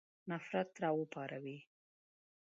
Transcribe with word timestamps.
نفرت 0.29 0.69
را 0.83 0.89
وپاروي. 0.97 1.57